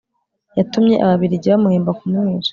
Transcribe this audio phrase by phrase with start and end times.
[0.57, 2.49] yatumye ababiligi bamuhemba kumwica